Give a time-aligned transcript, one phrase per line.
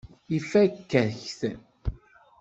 [0.37, 1.41] Ifakk-ak-t.